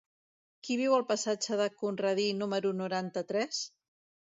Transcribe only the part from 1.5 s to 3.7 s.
de Conradí número noranta-tres?